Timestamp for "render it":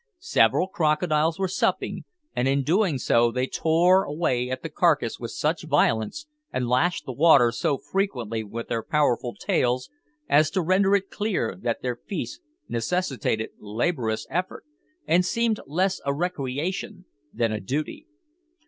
10.63-11.11